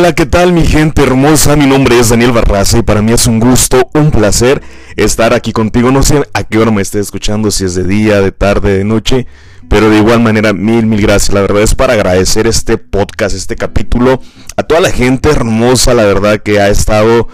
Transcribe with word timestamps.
Hola, 0.00 0.14
¿qué 0.14 0.24
tal 0.24 0.54
mi 0.54 0.64
gente 0.64 1.02
hermosa? 1.02 1.56
Mi 1.56 1.66
nombre 1.66 1.98
es 1.98 2.08
Daniel 2.08 2.32
Barraza 2.32 2.78
y 2.78 2.82
para 2.82 3.02
mí 3.02 3.12
es 3.12 3.26
un 3.26 3.38
gusto, 3.38 3.90
un 3.92 4.10
placer 4.10 4.62
estar 4.96 5.34
aquí 5.34 5.52
contigo. 5.52 5.90
No 5.90 6.02
sé 6.02 6.22
a 6.32 6.42
qué 6.42 6.56
hora 6.56 6.70
me 6.70 6.80
estés 6.80 7.02
escuchando, 7.02 7.50
si 7.50 7.66
es 7.66 7.74
de 7.74 7.84
día, 7.84 8.22
de 8.22 8.32
tarde, 8.32 8.78
de 8.78 8.84
noche, 8.84 9.26
pero 9.68 9.90
de 9.90 9.98
igual 9.98 10.20
manera, 10.20 10.54
mil, 10.54 10.86
mil 10.86 11.02
gracias. 11.02 11.34
La 11.34 11.42
verdad 11.42 11.60
es 11.60 11.74
para 11.74 11.92
agradecer 11.92 12.46
este 12.46 12.78
podcast, 12.78 13.36
este 13.36 13.56
capítulo, 13.56 14.22
a 14.56 14.62
toda 14.62 14.80
la 14.80 14.90
gente 14.90 15.28
hermosa, 15.28 15.92
la 15.92 16.06
verdad 16.06 16.40
que 16.40 16.60
ha 16.60 16.70
estado 16.70 17.28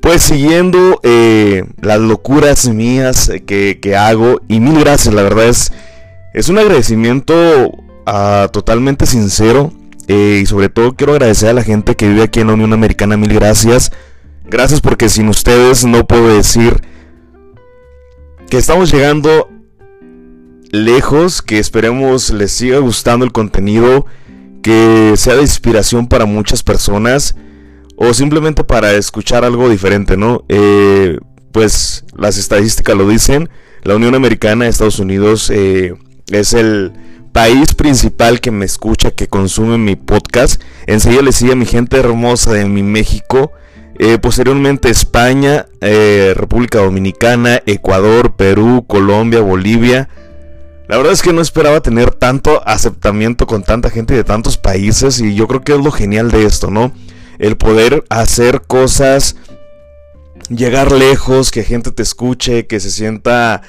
pues 0.00 0.20
siguiendo 0.20 0.98
eh, 1.04 1.66
las 1.80 2.00
locuras 2.00 2.66
mías 2.68 3.30
que, 3.46 3.78
que, 3.80 3.94
hago 3.94 4.40
y 4.48 4.58
mil 4.58 4.80
gracias, 4.80 5.14
la 5.14 5.22
verdad 5.22 5.46
es, 5.46 5.70
es 6.34 6.48
un 6.48 6.58
agradecimiento 6.58 7.34
uh, 7.68 8.48
totalmente 8.50 9.06
sincero 9.06 9.72
eh, 10.08 10.40
y 10.42 10.46
sobre 10.46 10.70
todo 10.70 10.94
quiero 10.94 11.12
agradecer 11.12 11.50
a 11.50 11.52
la 11.52 11.62
gente 11.62 11.94
que 11.94 12.08
vive 12.08 12.22
aquí 12.22 12.40
en 12.40 12.46
la 12.46 12.54
Unión 12.54 12.72
Americana. 12.72 13.18
Mil 13.18 13.32
gracias. 13.32 13.92
Gracias 14.46 14.80
porque 14.80 15.10
sin 15.10 15.28
ustedes 15.28 15.84
no 15.84 16.06
puedo 16.06 16.34
decir 16.34 16.80
que 18.48 18.56
estamos 18.56 18.90
llegando 18.90 19.50
lejos. 20.70 21.42
Que 21.42 21.58
esperemos 21.58 22.30
les 22.30 22.52
siga 22.52 22.78
gustando 22.78 23.26
el 23.26 23.32
contenido. 23.32 24.06
Que 24.62 25.12
sea 25.16 25.36
de 25.36 25.42
inspiración 25.42 26.08
para 26.08 26.24
muchas 26.24 26.62
personas. 26.62 27.36
O 27.96 28.14
simplemente 28.14 28.64
para 28.64 28.94
escuchar 28.94 29.44
algo 29.44 29.68
diferente, 29.68 30.16
¿no? 30.16 30.42
Eh, 30.48 31.18
pues 31.52 32.06
las 32.16 32.38
estadísticas 32.38 32.96
lo 32.96 33.06
dicen. 33.06 33.50
La 33.82 33.94
Unión 33.96 34.14
Americana, 34.14 34.66
Estados 34.66 35.00
Unidos, 35.00 35.50
eh, 35.50 35.94
es 36.30 36.52
el 36.54 36.92
país 37.38 37.72
principal 37.72 38.40
que 38.40 38.50
me 38.50 38.64
escucha, 38.64 39.12
que 39.12 39.28
consume 39.28 39.78
mi 39.78 39.94
podcast. 39.94 40.60
Enseguida 40.88 41.22
le 41.22 41.30
sigue 41.30 41.52
a 41.52 41.54
mi 41.54 41.66
gente 41.66 41.96
hermosa 41.96 42.52
de 42.52 42.64
mi 42.64 42.82
México. 42.82 43.52
Eh, 43.96 44.18
posteriormente 44.18 44.90
España, 44.90 45.66
eh, 45.80 46.34
República 46.36 46.80
Dominicana, 46.80 47.62
Ecuador, 47.64 48.34
Perú, 48.34 48.84
Colombia, 48.88 49.40
Bolivia. 49.40 50.08
La 50.88 50.96
verdad 50.96 51.12
es 51.12 51.22
que 51.22 51.32
no 51.32 51.40
esperaba 51.40 51.80
tener 51.80 52.10
tanto 52.10 52.60
aceptamiento 52.66 53.46
con 53.46 53.62
tanta 53.62 53.88
gente 53.88 54.14
de 54.14 54.24
tantos 54.24 54.56
países 54.58 55.20
y 55.20 55.36
yo 55.36 55.46
creo 55.46 55.62
que 55.62 55.74
es 55.74 55.78
lo 55.78 55.92
genial 55.92 56.32
de 56.32 56.44
esto, 56.44 56.72
¿no? 56.72 56.90
El 57.38 57.56
poder 57.56 58.02
hacer 58.08 58.62
cosas, 58.62 59.36
llegar 60.48 60.90
lejos, 60.90 61.52
que 61.52 61.62
gente 61.62 61.92
te 61.92 62.02
escuche, 62.02 62.66
que 62.66 62.80
se 62.80 62.90
sienta 62.90 63.62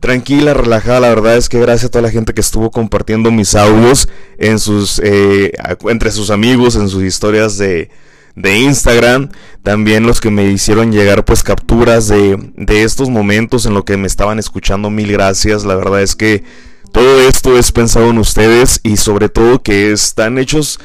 tranquila, 0.00 0.54
relajada. 0.54 1.00
La 1.00 1.08
verdad 1.08 1.36
es 1.36 1.48
que 1.48 1.60
gracias 1.60 1.86
a 1.86 1.90
toda 1.90 2.02
la 2.02 2.10
gente 2.10 2.34
que 2.34 2.40
estuvo 2.40 2.70
compartiendo 2.70 3.30
mis 3.30 3.54
audios 3.54 4.08
en 4.38 4.58
sus, 4.58 5.00
eh, 5.02 5.52
entre 5.88 6.10
sus 6.10 6.30
amigos, 6.30 6.76
en 6.76 6.88
sus 6.88 7.02
historias 7.02 7.58
de, 7.58 7.90
de 8.34 8.58
Instagram. 8.58 9.30
También 9.62 10.06
los 10.06 10.20
que 10.20 10.30
me 10.30 10.50
hicieron 10.50 10.92
llegar 10.92 11.24
pues 11.24 11.42
capturas 11.42 12.08
de, 12.08 12.38
de 12.56 12.82
estos 12.84 13.10
momentos 13.10 13.66
en 13.66 13.74
lo 13.74 13.84
que 13.84 13.96
me 13.96 14.06
estaban 14.06 14.38
escuchando. 14.38 14.90
Mil 14.90 15.12
gracias. 15.12 15.64
La 15.64 15.74
verdad 15.74 16.02
es 16.02 16.14
que 16.14 16.44
todo 16.92 17.20
esto 17.28 17.58
es 17.58 17.72
pensado 17.72 18.10
en 18.10 18.18
ustedes 18.18 18.80
y 18.82 18.96
sobre 18.96 19.28
todo 19.28 19.62
que 19.62 19.92
están 19.92 20.38
hechos 20.38 20.78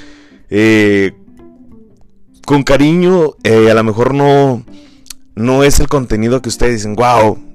eh, 0.50 1.12
con 2.46 2.64
cariño. 2.64 3.36
Eh, 3.44 3.70
a 3.70 3.73
lo 3.73 3.84
mejor 3.84 4.14
no, 4.14 4.66
no 5.36 5.64
es 5.64 5.80
el 5.80 5.88
contenido 5.88 6.42
que 6.42 6.50
ustedes 6.50 6.78
dicen, 6.78 6.96
wow 6.96 7.50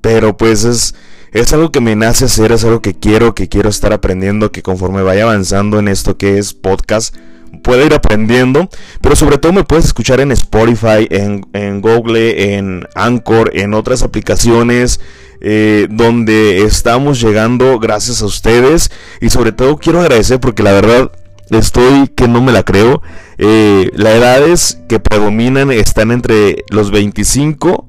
pero 0.00 0.36
pues 0.36 0.64
es, 0.64 0.94
es 1.32 1.52
algo 1.52 1.70
que 1.70 1.80
me 1.80 1.96
nace 1.96 2.26
hacer, 2.26 2.52
es 2.52 2.64
algo 2.64 2.82
que 2.82 2.94
quiero, 2.94 3.34
que 3.34 3.48
quiero 3.48 3.68
estar 3.68 3.92
aprendiendo, 3.92 4.52
que 4.52 4.62
conforme 4.62 5.02
vaya 5.02 5.24
avanzando 5.24 5.78
en 5.78 5.88
esto 5.88 6.16
que 6.16 6.38
es 6.38 6.54
podcast, 6.54 7.14
pueda 7.62 7.84
ir 7.84 7.94
aprendiendo, 7.94 8.68
pero 9.00 9.16
sobre 9.16 9.38
todo 9.38 9.52
me 9.52 9.64
puedes 9.64 9.86
escuchar 9.86 10.20
en 10.20 10.32
Spotify, 10.32 11.06
en, 11.10 11.46
en 11.52 11.80
Google, 11.80 12.56
en 12.56 12.86
Anchor, 12.94 13.50
en 13.54 13.74
otras 13.74 14.02
aplicaciones. 14.02 15.00
Eh, 15.40 15.86
donde 15.88 16.64
estamos 16.64 17.20
llegando 17.20 17.78
gracias 17.78 18.22
a 18.22 18.26
ustedes 18.26 18.90
y 19.20 19.30
sobre 19.30 19.52
todo 19.52 19.78
quiero 19.78 20.00
agradecer 20.00 20.40
porque 20.40 20.64
la 20.64 20.72
verdad 20.72 21.12
estoy 21.50 22.08
que 22.08 22.26
no 22.26 22.42
me 22.42 22.50
la 22.50 22.64
creo 22.64 23.02
eh, 23.38 23.88
las 23.94 24.14
edades 24.14 24.80
que 24.88 24.98
predominan 24.98 25.70
están 25.70 26.10
entre 26.10 26.64
los 26.70 26.90
25 26.90 27.88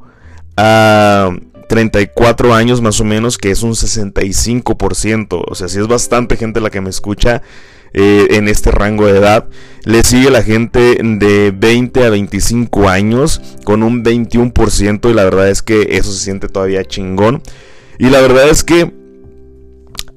a 0.58 1.32
34 1.70 2.54
años 2.54 2.82
más 2.82 3.00
o 3.00 3.06
menos, 3.06 3.38
que 3.38 3.52
es 3.52 3.64
un 3.64 3.72
65%. 3.72 5.44
O 5.48 5.56
sea, 5.56 5.70
si 5.70 5.80
es 5.80 5.88
bastante 5.88 6.36
gente 6.36 6.60
la 6.60 6.70
que 6.70 6.82
me 6.82 6.90
escucha 6.90 7.42
eh, 7.94 8.28
en 8.32 8.48
este 8.48 8.70
rango 8.70 9.08
de 9.08 9.18
edad. 9.18 9.48
Le 9.84 10.04
sigue 10.04 10.30
la 10.30 10.44
gente 10.44 11.00
de 11.02 11.52
20 11.52 12.04
a 12.06 12.10
25 12.12 12.88
años 12.88 13.42
con 13.64 13.82
un 13.82 14.04
21% 14.04 15.10
y 15.10 15.14
la 15.14 15.24
verdad 15.24 15.50
es 15.50 15.64
que 15.64 15.88
eso 15.92 16.12
se 16.12 16.24
siente 16.24 16.50
todavía 16.50 16.86
chingón. 16.86 17.42
Y 17.98 18.10
la 18.10 18.22
verdad 18.22 18.48
es 18.50 18.64
que 18.64 18.94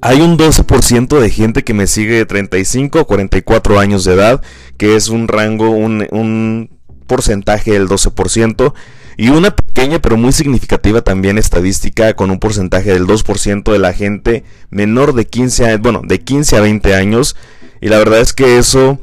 hay 0.01 0.21
un 0.21 0.37
12% 0.37 1.19
de 1.19 1.29
gente 1.31 1.63
que 1.63 1.73
me 1.73 1.87
sigue 1.87 2.17
de 2.17 2.25
35 2.25 2.99
a 2.99 3.05
44 3.05 3.79
años 3.79 4.03
de 4.03 4.13
edad, 4.13 4.41
que 4.77 4.95
es 4.95 5.09
un 5.09 5.27
rango, 5.27 5.71
un, 5.71 6.07
un 6.11 6.69
porcentaje 7.07 7.71
del 7.71 7.87
12%. 7.87 8.73
Y 9.17 9.29
una 9.29 9.55
pequeña 9.55 9.99
pero 9.99 10.17
muy 10.17 10.31
significativa 10.31 11.01
también 11.01 11.37
estadística 11.37 12.13
con 12.13 12.31
un 12.31 12.39
porcentaje 12.39 12.93
del 12.93 13.05
2% 13.05 13.71
de 13.71 13.79
la 13.79 13.93
gente 13.93 14.43
menor 14.69 15.13
de 15.13 15.25
15 15.25 15.65
años, 15.65 15.81
bueno, 15.81 16.01
de 16.03 16.19
15 16.19 16.57
a 16.57 16.61
20 16.61 16.95
años. 16.95 17.35
Y 17.81 17.89
la 17.89 17.97
verdad 17.97 18.21
es 18.21 18.33
que 18.33 18.57
eso, 18.57 18.99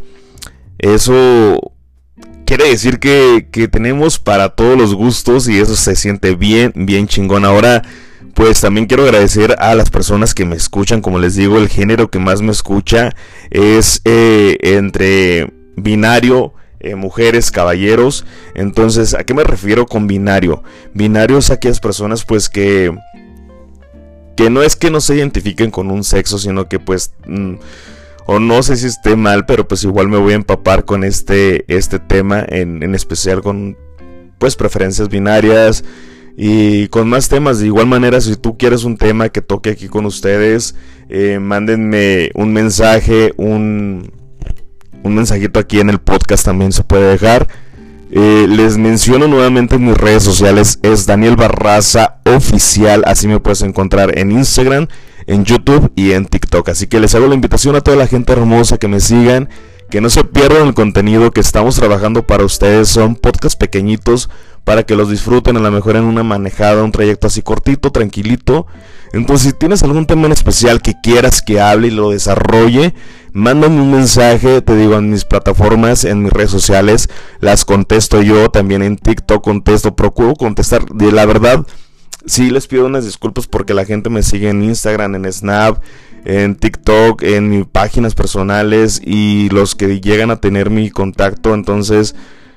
eso 0.78 1.72
quiere 2.46 2.68
decir 2.68 2.98
que, 2.98 3.48
que 3.50 3.68
tenemos 3.68 4.18
para 4.18 4.50
todos 4.50 4.76
los 4.76 4.94
gustos 4.94 5.48
y 5.48 5.58
eso 5.58 5.76
se 5.76 5.96
siente 5.96 6.34
bien, 6.34 6.72
bien 6.74 7.06
chingón. 7.06 7.44
Ahora, 7.44 7.82
pues 8.34 8.60
también 8.60 8.86
quiero 8.86 9.04
agradecer 9.04 9.56
a 9.58 9.74
las 9.74 9.90
personas 9.90 10.34
que 10.34 10.44
me 10.44 10.56
escuchan. 10.56 11.00
Como 11.00 11.18
les 11.18 11.36
digo, 11.36 11.58
el 11.58 11.68
género 11.68 12.10
que 12.10 12.18
más 12.18 12.42
me 12.42 12.52
escucha 12.52 13.14
es 13.50 14.00
eh, 14.04 14.56
entre 14.62 15.52
binario 15.76 16.54
eh, 16.80 16.94
mujeres, 16.94 17.50
caballeros. 17.50 18.24
Entonces, 18.54 19.14
¿a 19.14 19.24
qué 19.24 19.34
me 19.34 19.44
refiero 19.44 19.86
con 19.86 20.06
binario? 20.06 20.62
Binario 20.94 21.38
es 21.38 21.50
aquellas 21.50 21.80
personas 21.80 22.24
pues 22.24 22.48
que... 22.48 22.96
Que 24.36 24.48
no 24.48 24.62
es 24.62 24.74
que 24.74 24.90
no 24.90 25.00
se 25.00 25.16
identifiquen 25.16 25.70
con 25.70 25.90
un 25.90 26.04
sexo, 26.04 26.38
sino 26.38 26.68
que 26.68 26.78
pues... 26.78 27.12
Mm, 27.26 27.56
o 28.26 28.38
no 28.38 28.62
sé 28.62 28.76
si 28.76 28.86
esté 28.86 29.16
mal, 29.16 29.44
pero 29.44 29.66
pues 29.66 29.82
igual 29.82 30.08
me 30.08 30.18
voy 30.18 30.32
a 30.32 30.36
empapar 30.36 30.84
con 30.84 31.02
este, 31.02 31.64
este 31.66 31.98
tema, 31.98 32.44
en, 32.48 32.82
en 32.82 32.94
especial 32.94 33.42
con 33.42 33.76
pues 34.38 34.56
preferencias 34.56 35.08
binarias 35.08 35.84
y 36.36 36.88
con 36.88 37.08
más 37.08 37.28
temas. 37.28 37.58
De 37.58 37.66
igual 37.66 37.86
manera, 37.86 38.20
si 38.20 38.36
tú 38.36 38.56
quieres 38.56 38.84
un 38.84 38.96
tema 38.96 39.28
que 39.28 39.42
toque 39.42 39.70
aquí 39.70 39.88
con 39.88 40.06
ustedes, 40.06 40.74
eh, 41.08 41.38
mándenme 41.38 42.30
un 42.34 42.52
mensaje, 42.52 43.34
un, 43.36 44.10
un 45.02 45.14
mensajito 45.14 45.58
aquí 45.58 45.80
en 45.80 45.90
el 45.90 45.98
podcast 45.98 46.44
también 46.44 46.72
se 46.72 46.84
puede 46.84 47.10
dejar. 47.10 47.48
Eh, 48.12 48.46
les 48.48 48.76
menciono 48.76 49.28
nuevamente 49.28 49.76
en 49.76 49.84
mis 49.84 49.96
redes 49.96 50.24
sociales, 50.24 50.80
es 50.82 51.06
Daniel 51.06 51.36
Barraza 51.36 52.16
Oficial, 52.24 53.04
así 53.06 53.28
me 53.28 53.38
puedes 53.38 53.62
encontrar 53.62 54.18
en 54.18 54.32
Instagram, 54.32 54.88
en 55.26 55.44
YouTube 55.44 55.92
y 55.94 56.12
en 56.12 56.26
TikTok. 56.26 56.70
Así 56.70 56.88
que 56.88 56.98
les 56.98 57.14
hago 57.14 57.28
la 57.28 57.36
invitación 57.36 57.76
a 57.76 57.80
toda 57.80 57.96
la 57.96 58.08
gente 58.08 58.32
hermosa 58.32 58.78
que 58.78 58.88
me 58.88 58.98
sigan, 58.98 59.48
que 59.90 60.00
no 60.00 60.10
se 60.10 60.24
pierdan 60.24 60.66
el 60.66 60.74
contenido 60.74 61.30
que 61.30 61.40
estamos 61.40 61.76
trabajando 61.76 62.26
para 62.26 62.44
ustedes. 62.44 62.88
Son 62.88 63.14
podcasts 63.14 63.56
pequeñitos 63.56 64.28
para 64.64 64.84
que 64.84 64.94
los 64.94 65.10
disfruten 65.10 65.56
a 65.56 65.60
lo 65.60 65.70
mejor 65.70 65.96
en 65.96 66.04
una 66.04 66.22
manejada, 66.22 66.82
un 66.84 66.92
trayecto 66.92 67.26
así 67.26 67.42
cortito, 67.42 67.90
tranquilito. 67.90 68.66
Entonces, 69.12 69.48
si 69.48 69.58
tienes 69.58 69.82
algún 69.82 70.06
tema 70.06 70.26
en 70.26 70.32
especial 70.32 70.80
que 70.80 70.94
quieras 71.02 71.42
que 71.42 71.60
hable 71.60 71.88
y 71.88 71.90
lo 71.90 72.10
desarrolle, 72.10 72.94
mándame 73.32 73.80
un 73.80 73.90
mensaje, 73.90 74.60
te 74.62 74.76
digo, 74.76 74.96
en 74.96 75.10
mis 75.10 75.24
plataformas, 75.24 76.04
en 76.04 76.22
mis 76.22 76.32
redes 76.32 76.50
sociales, 76.50 77.08
las 77.40 77.64
contesto 77.64 78.22
yo, 78.22 78.50
también 78.50 78.82
en 78.82 78.96
TikTok 78.96 79.42
contesto, 79.42 79.96
procuro 79.96 80.34
contestar. 80.34 80.86
De 80.86 81.10
la 81.10 81.26
verdad, 81.26 81.66
sí 82.26 82.50
les 82.50 82.66
pido 82.66 82.86
unas 82.86 83.04
disculpas 83.04 83.46
porque 83.46 83.74
la 83.74 83.84
gente 83.84 84.10
me 84.10 84.22
sigue 84.22 84.50
en 84.50 84.62
Instagram, 84.62 85.16
en 85.16 85.32
Snap, 85.32 85.82
en 86.24 86.54
TikTok, 86.54 87.22
en 87.22 87.48
mis 87.48 87.66
páginas 87.66 88.14
personales 88.14 89.00
y 89.04 89.48
los 89.50 89.74
que 89.74 90.00
llegan 90.00 90.30
a 90.30 90.40
tener 90.40 90.70
mi 90.70 90.90
contacto, 90.90 91.54
entonces 91.54 92.14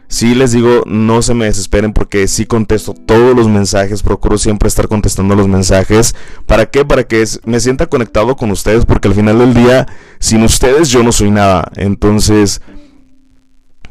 Sí 0.08 0.36
les 0.36 0.52
digo, 0.52 0.84
no 0.86 1.22
se 1.22 1.34
me 1.34 1.46
desesperen 1.46 1.92
porque 1.92 2.28
sí 2.28 2.46
contesto 2.46 2.94
todos 2.94 3.36
los 3.36 3.48
mensajes, 3.48 4.04
procuro 4.04 4.38
siempre 4.38 4.68
estar 4.68 4.88
contestando 4.88 5.36
los 5.36 5.48
mensajes. 5.48 6.16
¿Para 6.46 6.68
qué? 6.68 6.86
Para 6.86 7.04
que 7.04 7.24
me 7.46 7.60
sienta 7.60 7.88
conectado 7.88 8.36
con 8.36 8.52
ustedes 8.52 8.86
porque 8.86 9.08
al 9.08 9.16
final 9.16 9.40
del 9.40 9.54
día, 9.54 9.88
sin 10.20 10.44
ustedes 10.44 10.90
yo 10.90 11.04
no 11.04 11.12
soy 11.12 11.32
nada. 11.32 11.72
Entonces, 11.76 12.62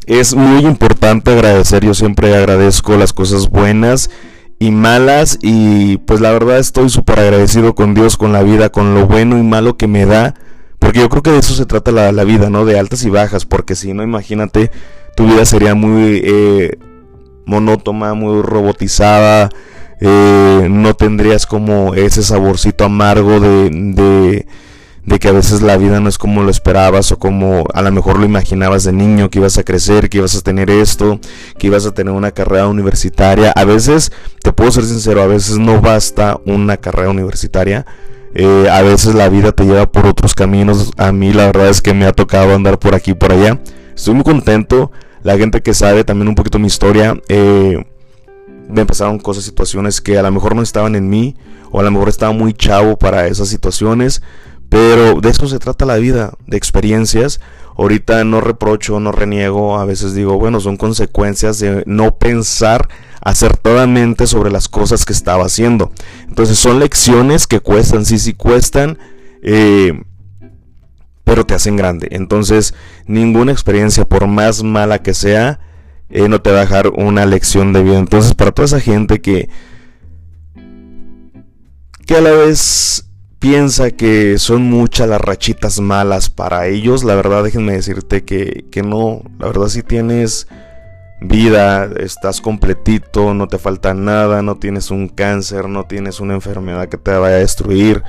es 0.06 0.34
muy 0.34 0.64
importante 0.64 1.32
agradecer, 1.32 1.84
yo 1.84 1.94
siempre 1.94 2.34
agradezco 2.34 2.96
las 2.96 3.12
cosas 3.12 3.48
buenas 3.48 4.10
y 4.58 4.70
malas 4.70 5.38
y 5.42 5.96
pues 5.98 6.20
la 6.20 6.30
verdad 6.32 6.58
estoy 6.58 6.88
súper 6.88 7.18
agradecido 7.18 7.74
con 7.74 7.94
Dios, 7.94 8.16
con 8.16 8.32
la 8.32 8.42
vida, 8.42 8.70
con 8.70 8.94
lo 8.94 9.06
bueno 9.06 9.38
y 9.38 9.42
malo 9.42 9.76
que 9.76 9.88
me 9.88 10.06
da. 10.06 10.34
Porque 10.78 11.00
yo 11.00 11.08
creo 11.08 11.22
que 11.22 11.30
de 11.30 11.38
eso 11.38 11.54
se 11.54 11.66
trata 11.66 11.92
la, 11.92 12.10
la 12.12 12.24
vida, 12.24 12.50
¿no? 12.50 12.64
De 12.64 12.78
altas 12.78 13.04
y 13.04 13.10
bajas, 13.10 13.46
porque 13.46 13.76
si 13.76 13.92
no, 13.94 14.02
imagínate 14.02 14.72
tu 15.14 15.26
vida 15.26 15.44
sería 15.44 15.74
muy 15.74 16.22
eh, 16.24 16.78
monótona, 17.44 18.14
muy 18.14 18.42
robotizada, 18.42 19.50
eh, 20.00 20.66
no 20.68 20.94
tendrías 20.94 21.46
como 21.46 21.94
ese 21.94 22.24
saborcito 22.24 22.84
amargo 22.84 23.38
de, 23.38 23.70
de, 25.04 25.18
que 25.20 25.28
a 25.28 25.32
veces 25.32 25.62
la 25.62 25.76
vida 25.76 26.00
no 26.00 26.08
es 26.08 26.18
como 26.18 26.42
lo 26.42 26.50
esperabas 26.50 27.12
o 27.12 27.20
como 27.20 27.64
a 27.72 27.82
lo 27.82 27.92
mejor 27.92 28.18
lo 28.18 28.24
imaginabas 28.24 28.82
de 28.82 28.92
niño, 28.92 29.30
que 29.30 29.38
ibas 29.38 29.58
a 29.58 29.62
crecer, 29.62 30.08
que 30.08 30.18
ibas 30.18 30.34
a 30.34 30.40
tener 30.40 30.70
esto, 30.70 31.20
que 31.56 31.68
ibas 31.68 31.86
a 31.86 31.94
tener 31.94 32.12
una 32.14 32.32
carrera 32.32 32.66
universitaria. 32.66 33.52
A 33.54 33.64
veces, 33.64 34.10
te 34.42 34.52
puedo 34.52 34.72
ser 34.72 34.84
sincero, 34.84 35.22
a 35.22 35.26
veces 35.26 35.58
no 35.58 35.80
basta 35.80 36.40
una 36.46 36.78
carrera 36.78 37.10
universitaria. 37.10 37.86
Eh, 38.34 38.68
a 38.70 38.82
veces 38.82 39.14
la 39.14 39.28
vida 39.28 39.52
te 39.52 39.64
lleva 39.64 39.86
por 39.86 40.06
otros 40.06 40.34
caminos. 40.34 40.90
A 40.96 41.12
mí 41.12 41.32
la 41.32 41.46
verdad 41.46 41.68
es 41.68 41.80
que 41.80 41.94
me 41.94 42.06
ha 42.06 42.12
tocado 42.12 42.54
andar 42.54 42.80
por 42.80 42.96
aquí 42.96 43.12
y 43.12 43.14
por 43.14 43.32
allá. 43.32 43.60
Estoy 43.94 44.14
muy 44.14 44.24
contento. 44.24 44.90
La 45.22 45.36
gente 45.38 45.62
que 45.62 45.74
sabe 45.74 46.04
también 46.04 46.28
un 46.28 46.34
poquito 46.34 46.58
mi 46.58 46.66
historia, 46.66 47.20
eh, 47.28 47.84
me 48.68 48.86
pasaron 48.86 49.18
cosas, 49.18 49.44
situaciones 49.44 50.00
que 50.00 50.18
a 50.18 50.22
lo 50.22 50.32
mejor 50.32 50.56
no 50.56 50.62
estaban 50.62 50.96
en 50.96 51.08
mí, 51.08 51.36
o 51.70 51.80
a 51.80 51.82
lo 51.82 51.90
mejor 51.90 52.08
estaba 52.08 52.32
muy 52.32 52.54
chavo 52.54 52.98
para 52.98 53.26
esas 53.28 53.48
situaciones, 53.48 54.22
pero 54.68 55.20
de 55.20 55.28
eso 55.28 55.46
se 55.46 55.58
trata 55.58 55.84
la 55.84 55.96
vida, 55.96 56.32
de 56.46 56.56
experiencias. 56.56 57.40
Ahorita 57.76 58.24
no 58.24 58.40
reprocho, 58.40 59.00
no 59.00 59.12
reniego, 59.12 59.78
a 59.78 59.84
veces 59.84 60.14
digo, 60.14 60.38
bueno, 60.38 60.60
son 60.60 60.76
consecuencias 60.76 61.58
de 61.58 61.82
no 61.86 62.16
pensar 62.16 62.88
acertadamente 63.20 64.26
sobre 64.26 64.50
las 64.50 64.68
cosas 64.68 65.04
que 65.04 65.12
estaba 65.12 65.44
haciendo. 65.44 65.92
Entonces 66.28 66.58
son 66.58 66.80
lecciones 66.80 67.46
que 67.46 67.60
cuestan, 67.60 68.04
sí, 68.04 68.18
sí 68.18 68.34
cuestan, 68.34 68.98
eh, 69.42 70.02
pero 71.24 71.44
te 71.44 71.54
hacen 71.54 71.76
grande. 71.76 72.08
Entonces 72.10 72.74
ninguna 73.06 73.52
experiencia, 73.52 74.04
por 74.04 74.26
más 74.26 74.62
mala 74.62 75.02
que 75.02 75.14
sea, 75.14 75.60
eh, 76.12 76.28
no 76.28 76.42
te 76.42 76.50
va 76.50 76.58
a 76.58 76.60
dejar 76.62 76.88
una 76.88 77.24
lección 77.24 77.72
de 77.72 77.82
vida. 77.82 77.98
Entonces, 77.98 78.34
para 78.34 78.52
toda 78.52 78.66
esa 78.66 78.80
gente 78.80 79.22
que, 79.22 79.48
que 82.06 82.16
a 82.16 82.20
la 82.20 82.32
vez 82.32 83.08
piensa 83.38 83.90
que 83.90 84.38
son 84.38 84.62
muchas 84.62 85.08
las 85.08 85.20
rachitas 85.20 85.80
malas 85.80 86.28
para 86.28 86.66
ellos, 86.66 87.02
la 87.02 87.14
verdad 87.14 87.42
déjenme 87.42 87.72
decirte 87.72 88.24
que, 88.24 88.66
que 88.70 88.82
no, 88.82 89.22
la 89.38 89.46
verdad 89.46 89.68
si 89.68 89.82
tienes 89.82 90.46
vida, 91.22 91.88
estás 91.98 92.40
completito, 92.40 93.32
no 93.32 93.48
te 93.48 93.58
falta 93.58 93.94
nada, 93.94 94.42
no 94.42 94.56
tienes 94.56 94.90
un 94.90 95.08
cáncer, 95.08 95.68
no 95.68 95.84
tienes 95.84 96.20
una 96.20 96.34
enfermedad 96.34 96.88
que 96.88 96.98
te 96.98 97.10
vaya 97.12 97.36
a 97.36 97.38
destruir, 97.38 98.02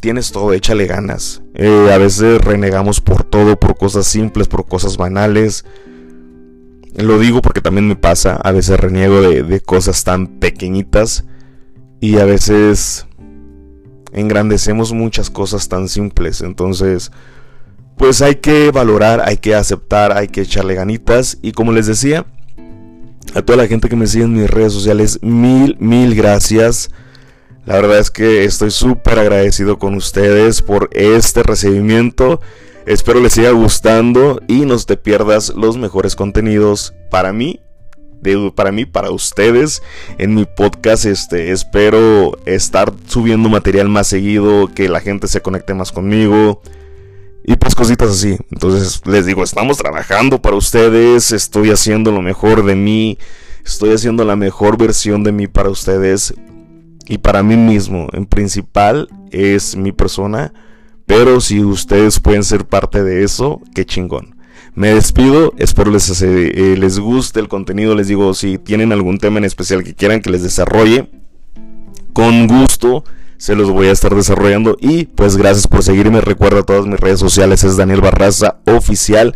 tienes 0.00 0.32
todo, 0.32 0.52
échale 0.52 0.86
ganas. 0.86 1.42
Eh, 1.54 1.90
a 1.92 1.98
veces 1.98 2.40
renegamos 2.40 3.00
por 3.00 3.24
todo, 3.24 3.58
por 3.58 3.76
cosas 3.76 4.06
simples, 4.06 4.48
por 4.48 4.66
cosas 4.66 4.96
banales. 4.96 5.64
Lo 6.96 7.18
digo 7.18 7.42
porque 7.42 7.60
también 7.60 7.88
me 7.88 7.96
pasa, 7.96 8.36
a 8.36 8.52
veces 8.52 8.80
reniego 8.80 9.20
de, 9.20 9.60
cosas 9.60 10.02
tan 10.04 10.38
pequeñitas 10.38 11.24
y 12.00 12.18
a 12.18 12.24
veces 12.24 13.06
engrandecemos 14.12 14.92
muchas 14.92 15.28
cosas 15.28 15.68
tan 15.68 15.88
simples. 15.88 16.40
Entonces, 16.40 17.12
pues 17.98 18.22
hay 18.22 18.36
que 18.36 18.70
valorar, 18.70 19.20
hay 19.24 19.36
que 19.36 19.54
aceptar, 19.54 20.16
hay 20.16 20.28
que 20.28 20.42
echarle 20.42 20.74
ganitas. 20.74 21.38
Y 21.42 21.52
como 21.52 21.72
les 21.72 21.86
decía, 21.86 22.24
a 23.34 23.42
toda 23.42 23.58
la 23.58 23.66
gente 23.66 23.90
que 23.90 23.96
me 23.96 24.06
sigue 24.06 24.24
en 24.24 24.32
mis 24.32 24.48
redes 24.48 24.72
sociales, 24.72 25.18
mil, 25.22 25.76
mil 25.78 26.14
gracias. 26.14 26.90
La 27.66 27.74
verdad 27.74 27.98
es 27.98 28.12
que 28.12 28.44
estoy 28.44 28.70
súper 28.70 29.18
agradecido 29.18 29.76
con 29.76 29.96
ustedes 29.96 30.62
por 30.62 30.88
este 30.92 31.42
recibimiento. 31.42 32.40
Espero 32.86 33.20
les 33.20 33.32
siga 33.32 33.50
gustando 33.50 34.40
y 34.46 34.60
no 34.66 34.78
te 34.78 34.96
pierdas 34.96 35.52
los 35.56 35.76
mejores 35.76 36.14
contenidos 36.14 36.94
para 37.10 37.32
mí, 37.32 37.60
para 38.54 38.70
mí, 38.70 38.86
para 38.86 39.10
ustedes 39.10 39.82
en 40.18 40.36
mi 40.36 40.44
podcast. 40.44 41.06
Este, 41.06 41.50
espero 41.50 42.38
estar 42.46 42.92
subiendo 43.08 43.48
material 43.48 43.88
más 43.88 44.06
seguido, 44.06 44.70
que 44.72 44.88
la 44.88 45.00
gente 45.00 45.26
se 45.26 45.40
conecte 45.40 45.74
más 45.74 45.90
conmigo. 45.90 46.62
Y 47.42 47.56
pues 47.56 47.74
cositas 47.74 48.10
así. 48.10 48.36
Entonces 48.52 49.02
les 49.06 49.26
digo, 49.26 49.42
estamos 49.42 49.76
trabajando 49.76 50.40
para 50.40 50.54
ustedes. 50.54 51.32
Estoy 51.32 51.72
haciendo 51.72 52.12
lo 52.12 52.22
mejor 52.22 52.64
de 52.64 52.76
mí. 52.76 53.18
Estoy 53.64 53.92
haciendo 53.92 54.24
la 54.24 54.36
mejor 54.36 54.78
versión 54.78 55.24
de 55.24 55.32
mí 55.32 55.48
para 55.48 55.68
ustedes. 55.68 56.32
Y 57.06 57.18
para 57.18 57.42
mí 57.42 57.56
mismo. 57.56 58.08
En 58.12 58.26
principal 58.26 59.08
es 59.30 59.76
mi 59.76 59.92
persona. 59.92 60.52
Pero 61.06 61.40
si 61.40 61.62
ustedes 61.62 62.18
pueden 62.20 62.42
ser 62.42 62.66
parte 62.66 63.02
de 63.02 63.22
eso, 63.22 63.60
qué 63.74 63.84
chingón. 63.84 64.36
Me 64.74 64.92
despido, 64.92 65.54
espero 65.56 65.90
les, 65.90 66.20
eh, 66.20 66.76
les 66.76 66.98
guste 66.98 67.40
el 67.40 67.48
contenido, 67.48 67.94
les 67.94 68.08
digo, 68.08 68.34
si 68.34 68.58
tienen 68.58 68.92
algún 68.92 69.16
tema 69.16 69.38
en 69.38 69.44
especial 69.44 69.82
que 69.82 69.94
quieran 69.94 70.20
que 70.20 70.28
les 70.28 70.42
desarrolle, 70.42 71.08
con 72.12 72.46
gusto 72.46 73.02
se 73.38 73.54
los 73.54 73.70
voy 73.70 73.86
a 73.86 73.92
estar 73.92 74.14
desarrollando 74.14 74.76
y 74.80 75.04
pues 75.04 75.36
gracias 75.36 75.66
por 75.66 75.82
seguirme, 75.82 76.20
recuerda 76.20 76.62
todas 76.62 76.86
mis 76.86 77.00
redes 77.00 77.20
sociales, 77.20 77.64
es 77.64 77.78
Daniel 77.78 78.02
Barraza 78.02 78.58
Oficial. 78.66 79.34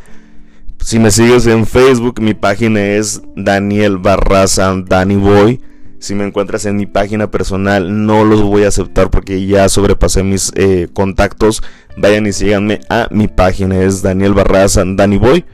Si 0.83 0.99
me 0.99 1.11
sigues 1.11 1.47
en 1.47 1.67
Facebook, 1.67 2.21
mi 2.21 2.35
página 2.35 2.81
es 2.81 3.23
Daniel 3.37 3.99
Barraza 3.99 4.75
Danny 4.87 5.17
Boy. 5.17 5.61
Si 6.01 6.15
me 6.15 6.25
encuentras 6.25 6.65
en 6.65 6.77
mi 6.77 6.87
página 6.87 7.31
personal, 7.31 8.07
no 8.07 8.25
los 8.25 8.41
voy 8.41 8.65
a 8.65 8.69
aceptar 8.69 9.11
porque 9.11 9.47
ya 9.47 9.69
sobrepasé 9.69 10.23
mis 10.23 10.51
eh, 10.57 10.89
contactos. 10.95 11.63
Vayan 11.99 12.27
y 12.27 12.33
síganme 12.33 12.81
a 12.89 13.07
mi 13.11 13.29
página, 13.29 13.83
es 13.83 14.01
Daniel 14.01 14.33
Barraza, 14.33 14.83
Danny 14.87 15.19
Boy. 15.19 15.45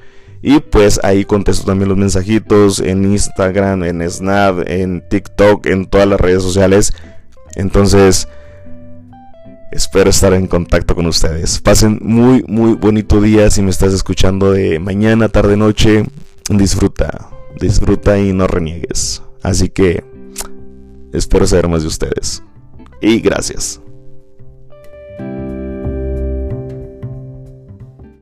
Y 0.43 0.61
pues 0.61 1.01
ahí 1.03 1.25
contesto 1.25 1.67
también 1.67 1.89
los 1.89 1.99
mensajitos 1.99 2.79
en 2.79 3.05
Instagram, 3.05 3.83
en 3.83 4.09
Snap, 4.09 4.61
en 4.69 5.03
TikTok, 5.09 5.67
en 5.67 5.87
todas 5.87 6.07
las 6.07 6.21
redes 6.21 6.45
sociales. 6.45 6.93
Entonces, 7.57 8.29
espero 9.73 10.11
estar 10.11 10.33
en 10.33 10.47
contacto 10.47 10.95
con 10.95 11.07
ustedes. 11.07 11.59
Pasen 11.61 11.99
muy, 12.03 12.45
muy 12.47 12.75
bonito 12.75 13.21
día 13.21 13.51
si 13.51 13.63
me 13.63 13.71
estás 13.71 13.93
escuchando 13.93 14.53
de 14.53 14.79
mañana, 14.79 15.29
tarde, 15.29 15.57
noche. 15.57 16.05
Disfruta, 16.49 17.31
disfruta 17.61 18.17
y 18.21 18.33
no 18.33 18.47
reniegues. 18.47 19.25
Así 19.43 19.69
que 19.69 20.05
Espero 21.13 21.47
saber 21.47 21.69
más 21.69 21.83
de 21.83 21.89
ustedes. 21.89 22.43
Y 23.01 23.21
gracias. 23.21 23.81